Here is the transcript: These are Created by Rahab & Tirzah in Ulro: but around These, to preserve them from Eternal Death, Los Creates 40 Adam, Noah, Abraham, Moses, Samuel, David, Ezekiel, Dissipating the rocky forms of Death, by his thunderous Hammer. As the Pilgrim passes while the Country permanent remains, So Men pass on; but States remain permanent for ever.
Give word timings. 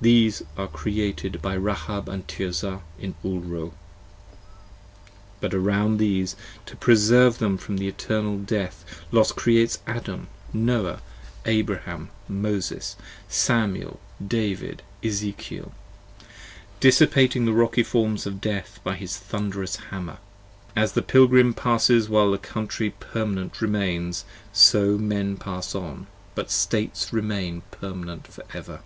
These 0.00 0.44
are 0.56 0.68
Created 0.68 1.42
by 1.42 1.54
Rahab 1.54 2.06
& 2.26 2.28
Tirzah 2.28 2.82
in 3.00 3.16
Ulro: 3.24 3.72
but 5.40 5.52
around 5.52 5.96
These, 5.98 6.36
to 6.66 6.76
preserve 6.76 7.38
them 7.38 7.58
from 7.58 7.82
Eternal 7.82 8.38
Death, 8.38 8.84
Los 9.10 9.32
Creates 9.32 9.78
40 9.78 9.98
Adam, 9.98 10.28
Noah, 10.52 11.02
Abraham, 11.46 12.10
Moses, 12.28 12.94
Samuel, 13.26 13.98
David, 14.24 14.84
Ezekiel, 15.02 15.72
Dissipating 16.78 17.44
the 17.44 17.52
rocky 17.52 17.82
forms 17.82 18.24
of 18.24 18.40
Death, 18.40 18.78
by 18.84 18.94
his 18.94 19.16
thunderous 19.16 19.74
Hammer. 19.90 20.18
As 20.76 20.92
the 20.92 21.02
Pilgrim 21.02 21.54
passes 21.54 22.08
while 22.08 22.30
the 22.30 22.38
Country 22.38 22.90
permanent 22.90 23.60
remains, 23.60 24.24
So 24.52 24.96
Men 24.96 25.36
pass 25.36 25.74
on; 25.74 26.06
but 26.36 26.52
States 26.52 27.12
remain 27.12 27.62
permanent 27.72 28.28
for 28.28 28.44
ever. 28.54 28.82